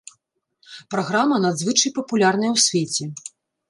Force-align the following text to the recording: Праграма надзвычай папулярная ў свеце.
Праграма 0.95 1.35
надзвычай 1.45 1.97
папулярная 2.01 2.51
ў 2.55 2.59
свеце. 2.69 3.03